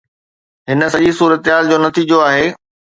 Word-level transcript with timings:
هن 0.69 0.79
سڄي 0.93 1.11
صورتحال 1.19 1.63
جو 1.71 1.77
نتيجو 1.87 2.17
آهي. 2.31 2.47